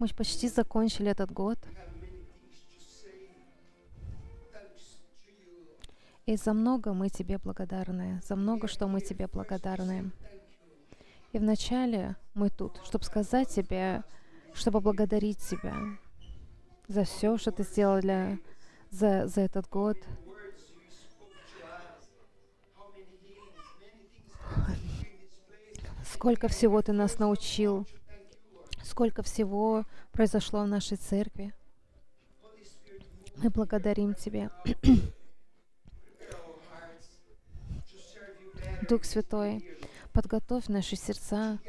[0.00, 1.58] Мы почти закончили этот год.
[6.24, 10.10] И за много мы Тебе благодарны, за много, что мы Тебе благодарны.
[11.32, 14.02] И вначале мы тут, чтобы сказать Тебе,
[14.54, 15.76] чтобы благодарить Тебя
[16.88, 18.38] за все, что Ты сделал для,
[18.90, 19.98] за, за этот год.
[26.10, 27.86] Сколько всего Ты нас научил,
[28.90, 31.54] сколько всего произошло в нашей церкви.
[33.36, 34.50] Мы благодарим Тебя.
[38.88, 39.64] Дух Святой,
[40.12, 41.60] подготовь наши сердца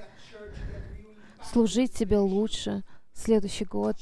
[1.44, 3.98] служить Тебе лучше следующий год.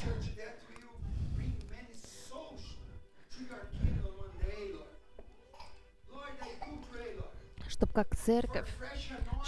[7.67, 8.69] Чтобы как церковь,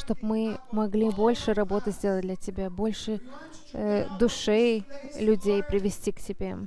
[0.02, 3.22] чтобы мы могли больше работы сделать для Тебя, больше
[3.74, 4.84] э, душей
[5.20, 6.58] людей привести к Тебе.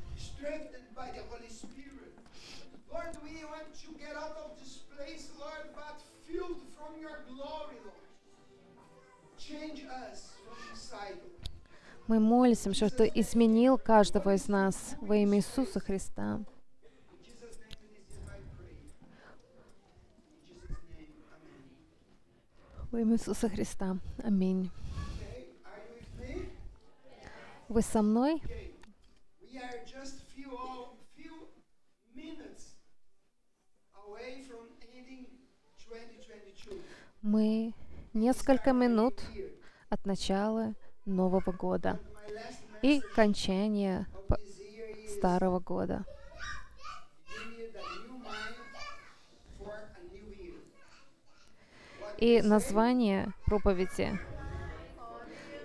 [12.06, 16.41] Мы молимся, что Ты изменил каждого из нас во имя Иисуса Христа.
[22.95, 23.98] Во имя Иисуса Христа.
[24.23, 24.70] Аминь.
[27.69, 28.41] Вы со мной?
[37.20, 37.75] Мы
[38.12, 39.20] несколько минут
[39.89, 41.98] от начала Нового года
[42.81, 44.06] и кончания
[45.09, 46.05] Старого года.
[52.25, 54.19] И название проповеди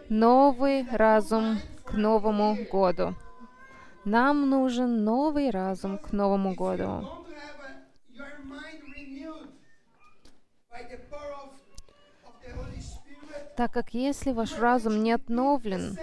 [0.10, 3.16] «Новый разум к Новому году».
[4.04, 7.08] Нам нужен новый разум к Новому году.
[13.56, 15.98] так как если ваш разум не обновлен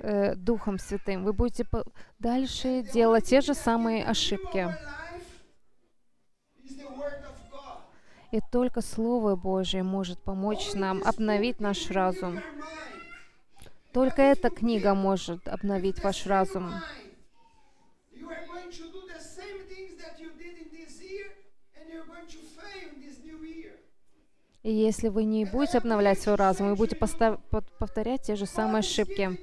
[0.00, 1.66] э, Духом Святым, вы будете
[2.18, 4.76] дальше делать те же самые ошибки.
[8.32, 12.40] И только Слово Божье может помочь нам обновить наш разум.
[13.92, 16.72] Только эта книга может обновить ваш разум.
[24.62, 29.38] И если вы не будете обновлять свой разум, вы будете повторять те же самые ошибки.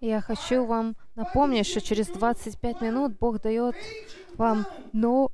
[0.00, 3.76] Я хочу вам напомнить, что через 25 минут Бог дает
[4.36, 5.30] вам но...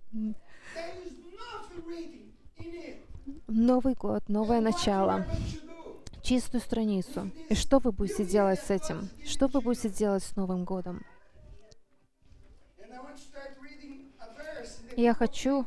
[3.47, 5.27] Новый год, новое начало,
[6.23, 7.33] чистую страницу.
[7.49, 9.09] И что вы будете делать с этим?
[9.27, 11.05] Что вы будете делать с Новым годом?
[14.97, 15.67] Я хочу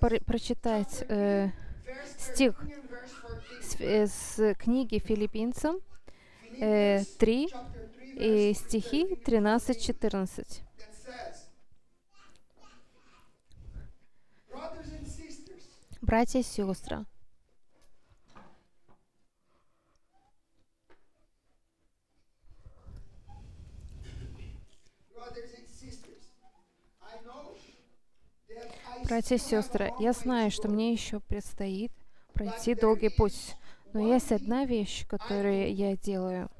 [0.00, 1.50] про прочитать э,
[2.18, 2.60] стих
[3.60, 5.76] с, э, с книги Филиппинцам
[6.58, 7.48] э, 3
[8.16, 10.62] и стихи 13-14.
[16.00, 17.06] Братья и сестры,
[29.04, 31.92] Братья и сестры, я знаю, что мне еще предстоит
[32.32, 33.56] пройти долгий путь,
[33.92, 36.50] но есть одна вещь, которую я делаю.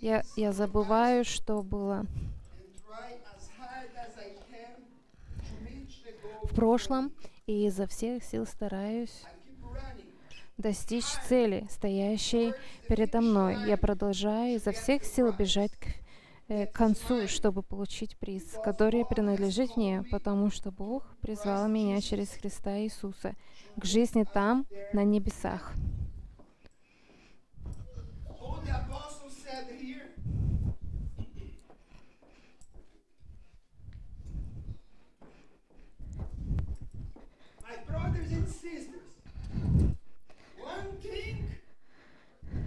[0.00, 2.06] Я, я забываю, что было
[6.42, 7.12] в прошлом,
[7.46, 9.24] и изо всех сил стараюсь
[10.56, 12.54] достичь цели, стоящей
[12.88, 13.56] передо мной.
[13.66, 15.86] Я продолжаю изо всех сил бежать к
[16.50, 22.30] Э, к концу, чтобы получить приз, который принадлежит мне, потому что Бог призвал меня через
[22.30, 23.36] Христа Иисуса
[23.76, 25.72] к жизни там, на небесах.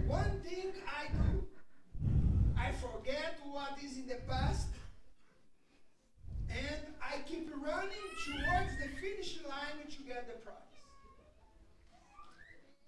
[0.06, 1.44] One thing I do,
[2.56, 4.68] I forget what is in the past,
[6.50, 10.74] and I keep running towards the finish line to get the prize.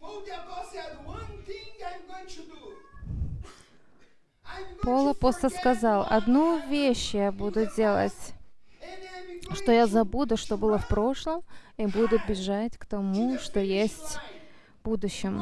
[0.00, 2.62] Paul the Apostle said, One thing I'm going to do.
[4.82, 8.34] Пол апостол сказал, одну вещь я буду делать.
[9.54, 11.42] что я забуду, что было в прошлом,
[11.76, 14.18] и буду бежать к тому, что есть
[14.80, 15.40] в будущем.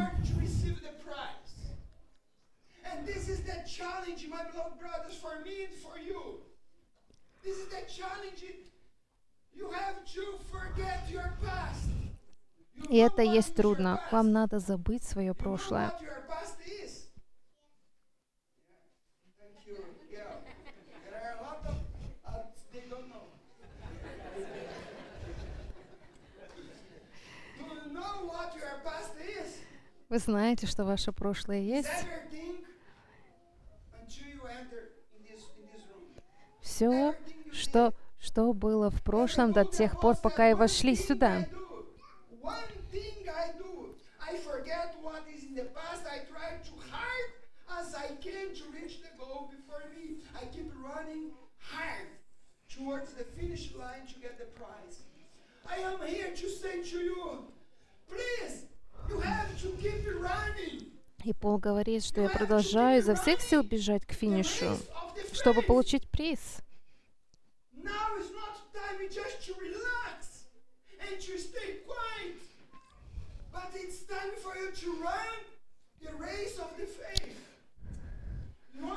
[12.90, 14.00] И это есть трудно.
[14.12, 15.90] Вам надо забыть свое прошлое.
[15.90, 17.06] what your past is.
[19.38, 19.76] Thank you.
[20.10, 20.42] Yeah.
[21.10, 21.76] There are a lot of
[22.26, 22.30] uh,
[22.72, 23.26] they don't know.
[27.58, 29.60] Do you know what your past is?
[30.14, 31.88] Вы знаете, что ваше прошлое есть.
[36.60, 37.16] Все,
[37.50, 41.48] что, что было в прошлом до тех пор, пока и вошли сюда.
[58.08, 58.73] Please,
[61.24, 64.76] И Пол говорит, что я продолжаю изо всех сил бежать к финишу,
[65.32, 66.58] чтобы получить приз.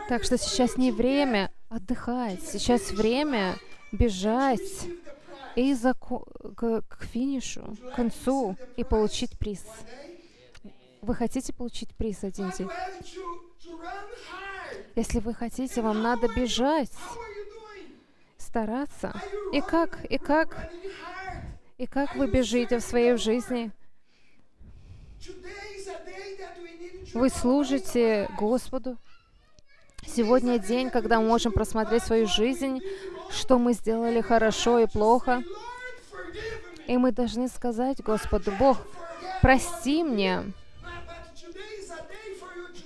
[0.10, 3.58] Так что сейчас не время отдыхать, сейчас время
[3.92, 4.62] бежать.
[5.58, 6.24] И зако-
[6.56, 9.66] к, к финишу, к концу и получить приз.
[11.02, 12.70] Вы хотите получить приз один день?
[14.96, 16.92] Если вы хотите, вам надо бежать,
[18.38, 19.20] стараться.
[19.52, 20.72] И как, и как,
[21.80, 23.72] и как вы бежите в своей жизни?
[27.16, 28.30] Вы служите.
[28.38, 28.98] Господу.
[30.08, 32.82] Сегодня день, когда мы можем просмотреть свою жизнь,
[33.30, 35.44] что мы сделали хорошо и плохо.
[36.88, 38.78] И мы должны сказать Господу, Бог,
[39.42, 40.44] прости мне.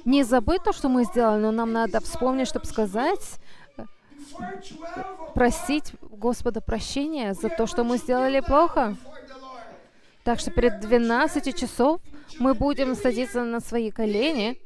[0.03, 3.39] Не забыть то, что мы сделали, но нам надо вспомнить, чтобы сказать,
[3.77, 3.87] before
[4.61, 8.97] 12 o'clock, просить Господа прощения за то, что мы сделали плохо.
[10.23, 12.01] Так что перед 12 часов
[12.39, 14.59] мы будем садиться на свои колени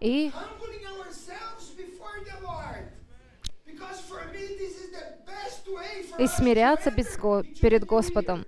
[0.00, 0.32] и
[6.18, 6.90] и смиряться
[7.60, 8.44] перед Господом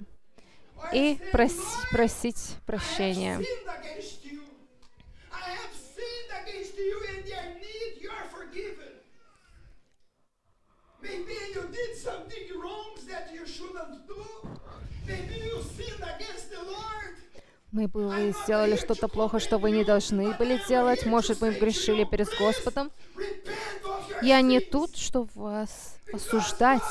[0.92, 3.38] и say, прос- "Lord, просить прощения.
[3.38, 4.42] sinned against you.
[5.30, 8.92] I have sinned against you and I need your forgiven.
[11.00, 14.24] Maybe you did something wrong that you shouldn't do.
[15.06, 17.16] Maybe you sinned against the Lord.
[17.72, 21.06] Мы бы вы сделали что-то плохо, что вы не должны были делать.
[21.06, 22.92] Может, мы грешили перед Господом.
[24.20, 26.82] Я не тут, чтобы вас осуждать,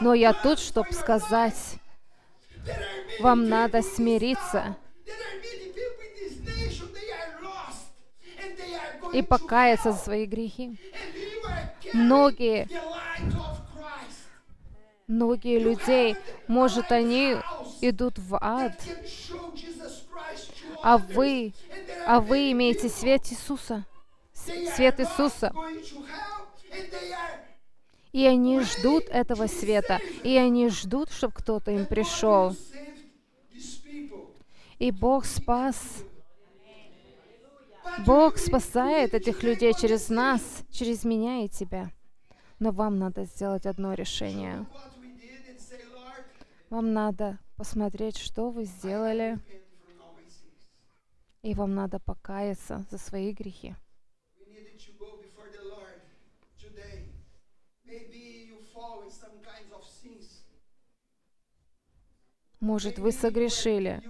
[0.00, 1.80] но я тут, чтобы сказать,
[3.18, 4.76] вам надо смириться
[9.12, 10.78] и покаяться за свои грехи.
[11.92, 12.68] Многие,
[15.08, 16.16] многие людей,
[16.46, 17.36] может, они
[17.80, 18.80] идут в ад,
[20.82, 21.52] а вы,
[22.06, 23.86] а вы имеете свет Иисуса,
[24.32, 25.52] свет Иисуса.
[28.12, 32.56] И они ждут этого света, и они ждут, чтобы кто-то им пришел.
[34.78, 35.76] И Бог спас,
[38.06, 41.90] Бог спасает этих людей через нас, через меня и тебя.
[42.58, 44.66] Но вам надо сделать одно решение.
[46.70, 50.70] Вам надо посмотреть, что вы сделали, repent from all my sins.
[51.42, 53.74] И вам надо покаяться за свои грехи.
[62.60, 64.02] Может, вы согрешили.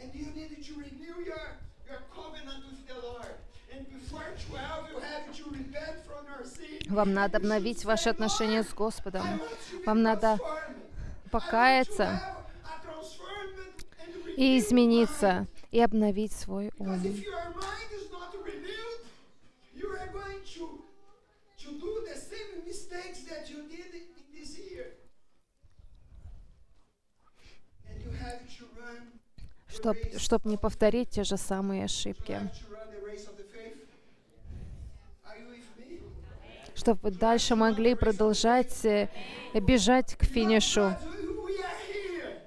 [0.00, 3.36] And you need to renew your, your covenant with the Lord.
[3.72, 6.92] And before 12, you have to repent from your sin.
[6.92, 9.40] вам надо обновить ваши "Lord, отношения с Господом,
[9.86, 10.38] Вам надо
[11.30, 12.20] покаяться
[14.36, 17.00] и измениться, и обновить свой ум.
[29.68, 32.32] Чтоб, чтоб не повторить те же самые ошибки.
[32.32, 33.78] have to run the race of the faith.
[35.24, 36.00] Are you with me?
[36.80, 39.08] Чтобы дальше могли продолжать э,
[39.52, 40.80] бежать к финишу.
[40.80, 40.96] But
[41.44, 42.40] we are here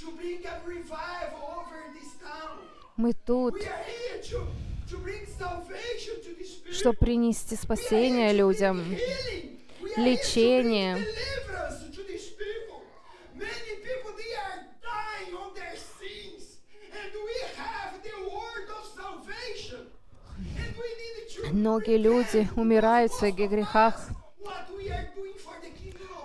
[0.00, 2.58] to bring a revival over this town.
[2.98, 4.46] Мы тут, We are here to,
[4.90, 6.72] to bring salvation to these people.
[6.74, 9.58] чтобы принести We are спасение here to людям, bring healing.
[9.80, 10.94] We are here to лечение.
[10.96, 12.82] bring deliverance to these people.
[13.36, 16.58] Many people, they are dying on their sins.
[16.92, 19.86] And we have the word of salvation.
[20.36, 24.08] And we need to Многие люди умирают в своих грехах,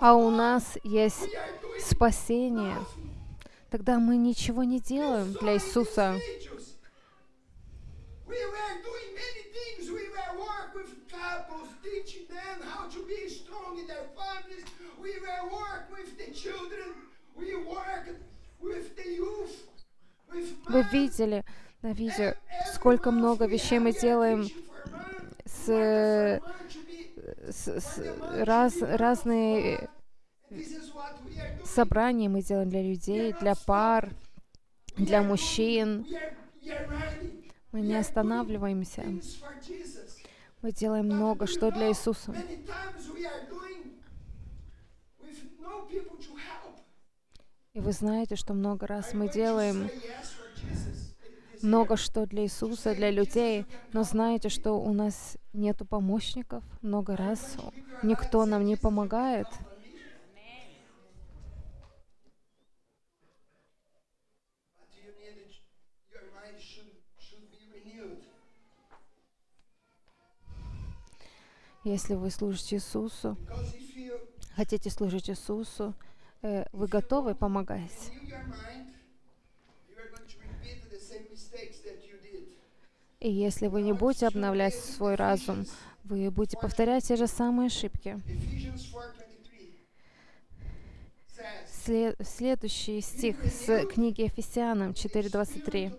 [0.00, 1.28] а у нас есть
[1.80, 2.76] спасение.
[3.70, 6.18] Тогда мы ничего не делаем для Иисуса.
[20.66, 21.44] Вы видели
[21.82, 22.34] на видео,
[22.74, 24.48] сколько много вещей мы делаем
[25.66, 26.40] с,
[27.68, 29.88] с- раз, разные
[31.64, 34.10] собрания мы делаем для людей, для пар,
[34.96, 36.06] для мужчин.
[37.72, 39.04] Мы не останавливаемся.
[40.62, 42.34] Мы делаем много что для Иисуса.
[47.72, 49.90] И вы знаете, что много раз мы делаем
[51.60, 56.62] много что для Иисуса, для людей, но знаете, что у нас нету помощников.
[56.82, 57.56] Много раз
[58.02, 59.46] никто нам не помогает.
[71.84, 73.36] Если вы служите Иисусу,
[74.56, 75.94] хотите служить Иисусу,
[76.40, 78.10] э, вы готовы помогать.
[83.24, 85.64] И если вы не будете обновлять свой разум,
[86.04, 88.20] вы будете повторять те же самые ошибки.
[91.66, 95.98] Сле- следующий стих с книги Ефесянам 4.23.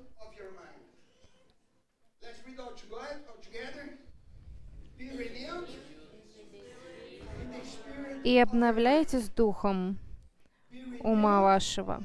[8.24, 9.98] «И обновляйтесь духом
[11.00, 12.04] ума вашего».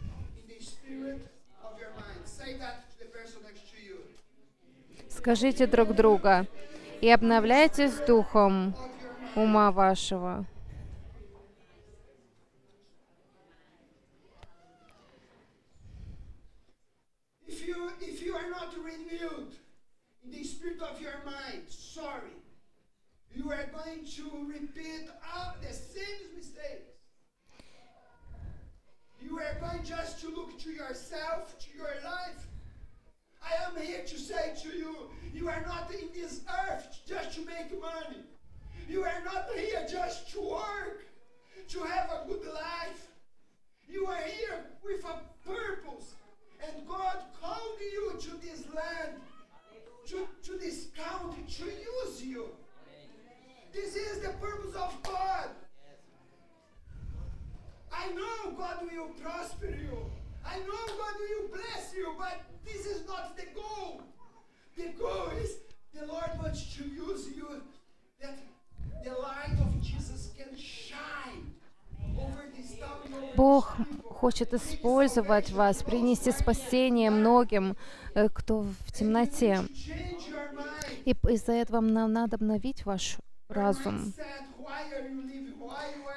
[5.21, 6.47] Скажите друг друга,
[7.03, 8.75] «И обновляйтесь духом
[9.37, 10.47] ума вашего».
[23.33, 26.93] You are going to repeat all the same mistakes.
[29.21, 32.47] You are going just to look to yourself, to your life.
[33.43, 37.41] I am here to say to you, you are not in this earth just to
[37.47, 38.23] make money.
[38.89, 41.05] You are not here just to work,
[41.69, 43.09] to have a good life.
[43.89, 46.15] You are here with a purpose.
[46.63, 49.15] And God called you to this land,
[50.09, 52.49] to, to this country, to use you.
[53.73, 55.49] This is the purpose of God.
[57.93, 60.11] I know God will prosper you.
[60.45, 64.03] I know God will bless you, but this is not the goal.
[64.77, 65.57] The goal is
[65.95, 67.63] the Lord wants to use you
[68.21, 68.39] that
[69.05, 71.55] the light of Jesus can shine
[72.19, 73.01] over this town.
[73.07, 73.77] over Бог
[74.09, 77.77] хочет использовать вас, принести спасение многим,
[78.15, 79.61] э, кто в темноте.
[81.05, 83.17] И из-за этого нам надо обновить ваш
[83.49, 84.13] разум,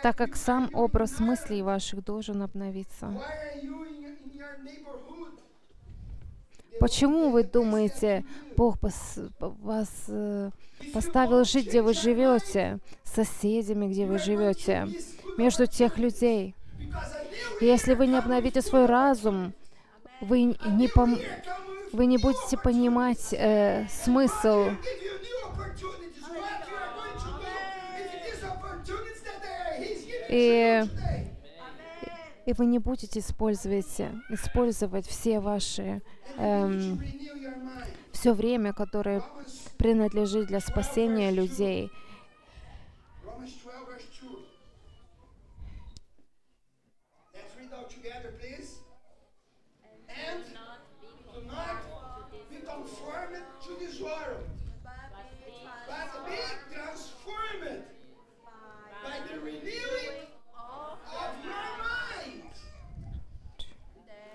[0.01, 3.13] так как сам образ мыслей ваших должен обновиться.
[6.79, 8.25] Почему вы думаете,
[8.57, 10.49] Бог пос- вас э,
[10.93, 14.89] поставил жить, где вы живете, с соседями, где вы живете,
[15.37, 16.55] между тех людей?
[17.61, 19.53] Если вы не обновите свой разум,
[20.21, 21.21] вы не, пом-
[21.91, 24.69] вы не будете понимать э, смысл
[30.29, 30.83] И,
[32.45, 36.01] и вы не будете использовать, использовать все ваши,
[36.37, 36.99] эм,
[38.11, 39.21] все время, которое
[39.77, 41.91] принадлежит для спасения людей.
[43.23, 44.29] Romans 12, verse 2.
[47.33, 48.79] Let's read out together, please.
[50.09, 50.43] And
[51.33, 51.71] do not
[52.49, 54.43] be conformed to this world,
[55.87, 56.37] but be
[56.73, 57.83] transformed
[59.03, 62.51] by the renewing of your mind,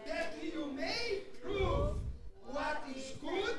[0.06, 1.96] that you may prove
[2.46, 3.56] what is good,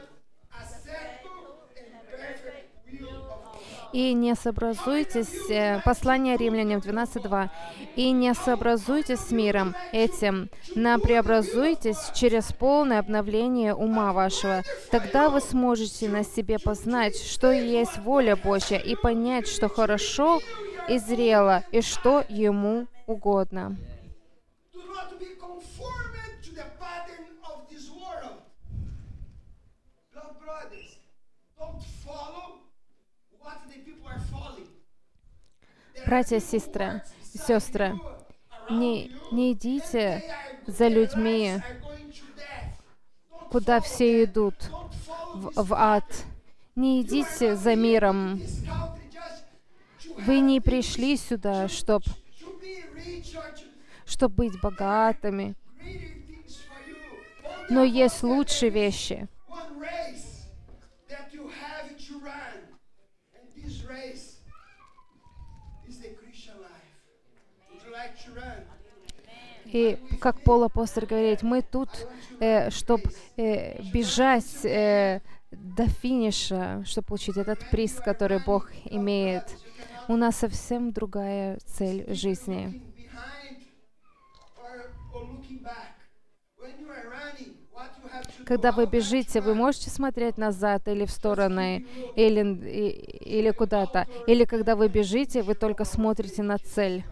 [0.54, 2.68] acceptable, and perfect
[3.02, 3.89] will of God.
[4.00, 7.50] И не сообразуйтесь, э, послание римлянам 12.2,
[7.98, 14.64] и не сообразуйтесь с миром этим, но преобразуйтесь через полное обновление ума вашего.
[14.90, 20.40] Тогда вы сможете на себе познать, что есть воля Божья, и понять, что хорошо
[20.88, 23.76] и зрело, и что Ему угодно.
[24.74, 28.40] Do not be conformed to the pattern of this world.
[30.16, 31.00] Love brothers,
[31.60, 32.60] don't follow
[33.42, 33.59] what the people are following.
[33.59, 33.59] There are
[36.06, 38.00] Братья сестры, сестры,
[38.70, 40.24] не, не идите
[40.66, 41.62] за людьми,
[43.52, 44.56] куда все идут,
[45.34, 46.06] в, в ад.
[46.76, 48.42] Не идите за миром.
[50.20, 52.06] Вы не пришли сюда, чтобы
[54.06, 55.56] чтоб быть богатыми.
[57.70, 59.28] Но есть лучшие вещи.
[59.48, 60.48] One race
[61.08, 62.58] that you have to run,
[63.36, 64.40] and this race
[65.88, 66.90] is the Christian life.
[67.70, 68.66] Would you like to run?
[69.72, 71.90] И как Пол апостол говорит, мы тут,
[72.70, 73.04] чтобы
[73.94, 75.22] бежать э,
[75.52, 79.44] до финиша, чтобы получить этот приз, который Бог имеет.
[80.08, 82.82] У нас совсем другая цель жизни.
[88.46, 91.86] Когда вы much вы можете смотреть назад или в стороны,
[92.16, 94.08] или, или куда-то.
[94.26, 97.04] Или когда вы бежите, вы только смотрите на цель.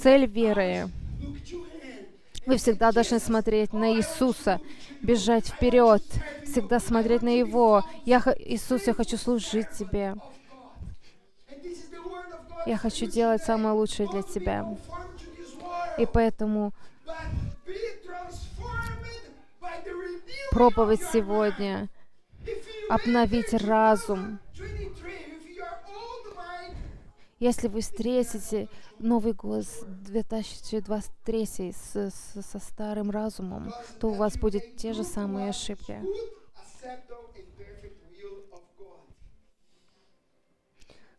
[0.00, 0.88] Цель веры.
[2.46, 4.60] Вы всегда должны смотреть на Иисуса,
[5.00, 6.02] бежать вперед,
[6.44, 7.82] всегда смотреть на Его.
[8.04, 10.14] Я, Иисус, я хочу служить Тебе.
[12.66, 14.76] Я хочу делать самое лучшее для Тебя.
[15.98, 16.72] И поэтому
[20.50, 21.88] проповедь сегодня
[22.90, 24.38] обновить разум.
[27.44, 33.70] Если вы встретите Новый год с 2023 с- с- со старым разумом,
[34.00, 36.00] то у вас будут те же самые ошибки.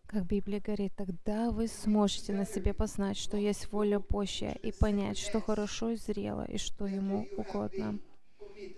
[0.07, 5.19] Как Библия говорит, тогда вы сможете на себе познать, что есть воля Божья, и понять,
[5.19, 7.99] что хорошо и зрело, и что Ему угодно.
[8.39, 8.77] Committed.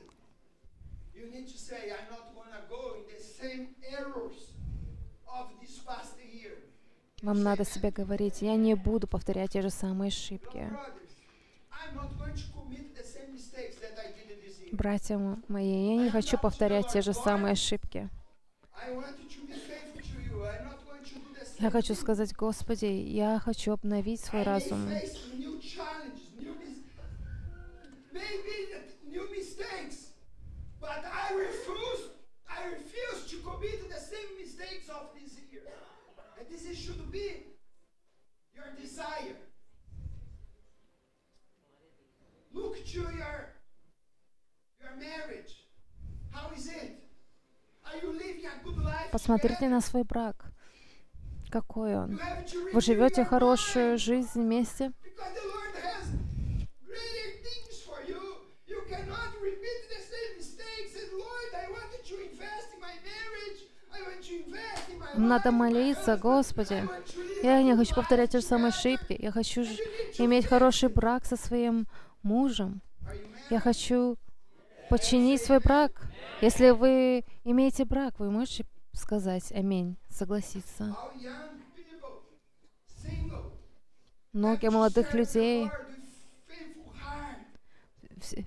[1.16, 4.52] You need to say, I'm not going to go in the same errors
[5.28, 6.58] of this past year.
[7.24, 10.72] Вам надо себе говорить, я не буду повторять те же самые ошибки.
[14.72, 18.10] Братья мои, я не хочу повторять те же самые ошибки.
[21.60, 24.88] Я хочу сказать, Господи, я хочу обновить свой разум.
[31.28, 32.04] I refuse.
[32.48, 35.62] I refuse to commit the same mistakes of this year.
[36.40, 37.46] And this is- should be
[38.54, 39.38] your desire.
[42.54, 43.54] Look to your
[44.80, 45.68] your marriage.
[46.32, 47.04] How is it?
[47.86, 49.12] Are you living a good life?
[49.12, 50.52] Посмотрите на свой брак.
[51.50, 52.20] Какой он?
[52.74, 54.92] Вы живете хорошую жизнь вместе?
[55.04, 56.06] Because the Lord has
[56.84, 58.22] greater things for you.
[58.68, 60.96] You cannot repeat the same mistakes.
[61.02, 63.60] And Lord, I wanted to invest in my marriage.
[63.92, 66.18] I want to invest in my Надо молиться.
[66.18, 66.88] Господи.
[67.44, 69.16] Я не хочу повторять те же самые ошибки.
[69.20, 69.64] Я хочу
[70.18, 71.88] иметь хороший брак со своим
[72.24, 72.82] мужем.
[73.50, 74.18] Я хочу
[74.90, 75.92] починить свой брак.
[76.42, 80.96] Если вы имеете брак, вы можете сказать аминь, согласиться.
[84.34, 85.70] Многие молодых людей,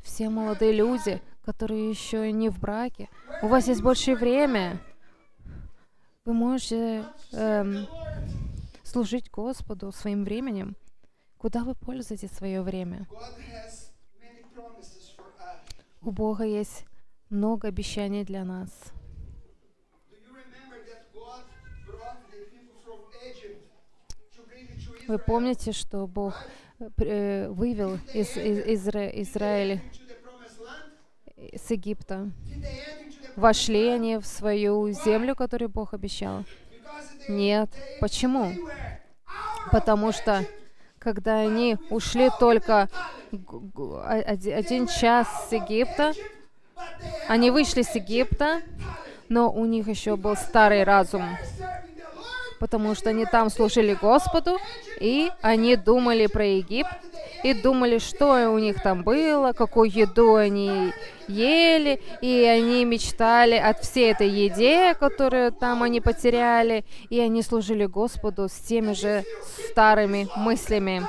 [0.04, 3.08] все молодые люди, которые еще не в браке,
[3.42, 4.80] у вас есть больше время.
[6.30, 7.88] Вы можете эм,
[8.84, 10.76] служить Господу своим временем.
[11.38, 13.08] Куда вы пользуете свое время?
[16.00, 16.84] У Бога есть
[17.30, 18.70] много обещаний для нас.
[25.08, 26.36] Вы помните, что Бог
[26.78, 31.58] э, э, вывел из, из Изра- Into the promised land?
[31.58, 32.30] с Египта?
[33.40, 36.44] Вошли они в свою землю, которую Бог обещал?
[37.26, 37.70] Нет.
[37.98, 38.52] Почему?
[39.72, 40.44] Потому что,
[40.98, 42.90] когда они ушли только
[43.32, 46.12] один час с Египта,
[47.28, 48.60] они вышли с Египта,
[49.30, 51.24] но у них еще был старый разум,
[52.58, 54.58] потому что они там служили Господу,
[55.00, 57.09] и они думали про Египет,
[57.42, 60.92] и думали, что у них там было, какую еду они
[61.28, 67.86] ели, и они мечтали от всей этой еде, которую там они потеряли, и они служили
[67.86, 69.24] Господу с теми же
[69.70, 71.02] старыми мыслями.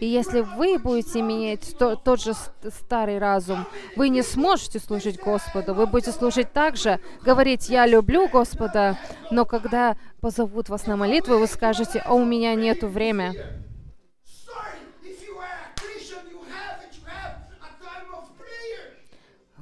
[0.00, 2.32] И если вы будете иметь то, тот же
[2.68, 5.72] старый разум, вы не сможете служить Господу.
[5.72, 8.98] Вы будете служить так же, говорить, я люблю Господа,
[9.30, 13.65] но когда позовут вас на молитву, вы скажете, а у меня нету времени.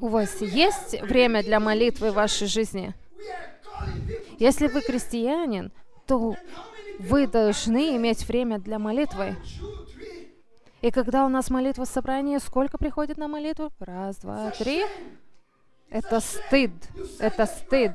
[0.01, 2.95] У вас есть время для молитвы в вашей жизни?
[4.39, 5.73] Если вы крестьянин,
[6.07, 6.37] то
[6.99, 9.37] вы должны иметь время для молитвы.
[10.83, 13.71] И когда у нас молитва собрания, сколько приходит на молитву?
[13.79, 14.85] Раз, два, три.
[15.89, 16.73] Это стыд.
[17.21, 17.93] Это стыд.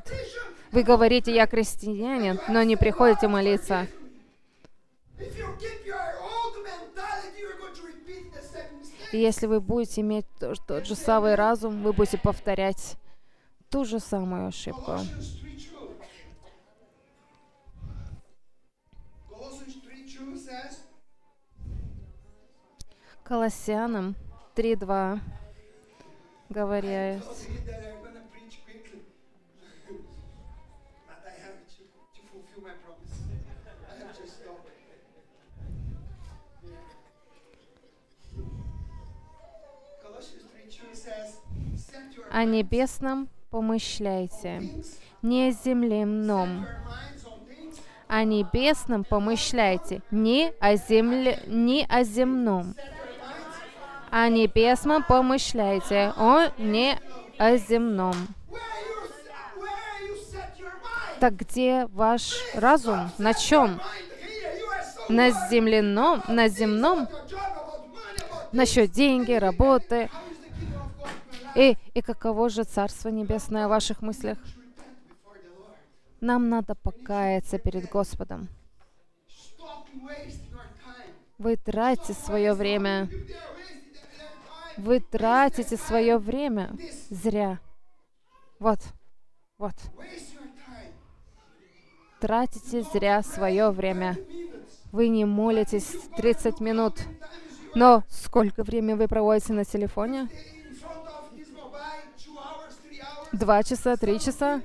[0.72, 3.86] Вы говорите, я крестьянин, но не приходите молиться.
[9.12, 12.96] И если вы будете иметь тот, же самый разум, вы будете повторять
[13.68, 14.98] ту же самую ошибку.
[23.24, 24.16] Колоссянам
[24.56, 25.20] 3.2
[26.48, 27.22] говорят,
[42.30, 44.62] о небесном помышляйте,
[45.22, 46.66] не о земном.
[48.06, 52.74] О небесном помышляйте, не о, земле, не о земном.
[54.10, 56.98] О небесном помышляйте, о не
[57.38, 58.14] о земном.
[61.20, 63.10] Так где ваш разум?
[63.18, 63.80] На чем?
[65.08, 67.08] На земляном, на земном?
[68.52, 70.10] Насчет деньги, работы,
[71.54, 74.38] и, и каково же Царство Небесное в ваших мыслях?
[76.20, 78.48] Нам надо покаяться перед Господом.
[81.38, 83.08] Вы тратите свое время.
[84.76, 86.76] Вы тратите свое время
[87.08, 87.58] зря.
[88.58, 88.78] Вот,
[89.58, 89.74] вот.
[92.20, 94.18] Тратите зря свое время.
[94.92, 96.98] Вы не молитесь 30 минут.
[97.74, 100.28] Но сколько времени вы проводите на телефоне?
[103.32, 104.60] Два часа, три часа.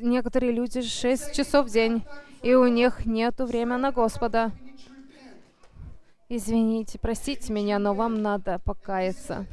[0.00, 2.04] Некоторые люди шесть часов в день,
[2.42, 4.50] и у них нет времени на Господа.
[6.28, 9.46] Извините, простите меня, но вам надо покаяться.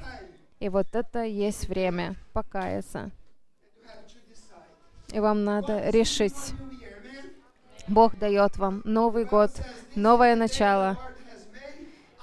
[0.60, 3.12] И вот это есть время покаяться.
[5.12, 6.53] И вам надо решить.
[7.88, 9.51] Бог дает вам Новый год,
[9.95, 10.97] новое начало.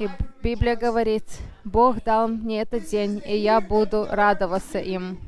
[0.01, 0.09] И
[0.43, 1.25] Библия говорит,
[1.63, 5.19] Бог дал мне этот день, и я буду радоваться им.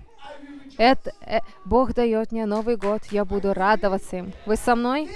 [0.78, 4.32] Это, э, Бог дает мне Новый год, я буду радоваться им.
[4.46, 5.10] Вы со мной?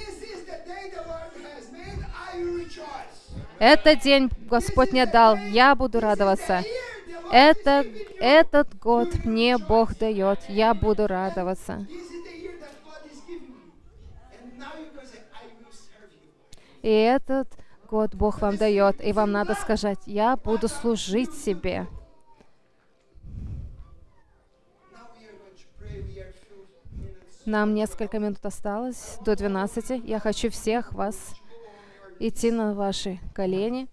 [3.59, 6.63] Этот день Господь мне дал, я буду радоваться.
[7.33, 7.87] Это,
[8.21, 11.87] этот год мне Бог дает, я буду радоваться.
[16.83, 17.49] И этот
[17.87, 21.87] год Бог вам дает, и вам надо сказать, я буду служить себе.
[27.47, 30.03] Нам несколько минут осталось до 12.
[30.05, 31.35] Я хочу всех вас
[32.19, 33.89] идти на ваши колени,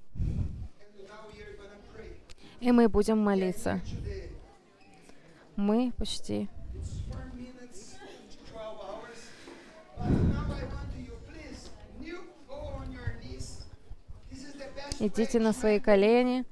[2.60, 3.80] и мы будем молиться.
[5.56, 6.50] Мы почти
[15.06, 16.46] Идите на свои колени.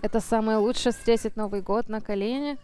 [0.00, 2.60] Это самое лучшее встретить Новый год на коленях.